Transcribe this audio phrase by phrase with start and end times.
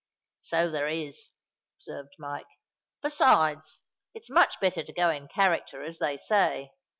[0.39, 1.29] "So there is,"
[1.77, 2.47] observed Mike.
[3.03, 3.83] "Besides,
[4.15, 6.71] it's much better to go in character, as they say."